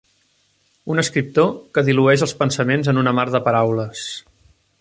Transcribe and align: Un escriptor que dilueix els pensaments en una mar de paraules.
Un 0.93 1.01
escriptor 1.01 1.51
que 1.77 1.85
dilueix 1.91 2.25
els 2.29 2.35
pensaments 2.41 2.93
en 2.95 3.03
una 3.05 3.17
mar 3.19 3.29
de 3.37 3.47
paraules. 3.49 4.07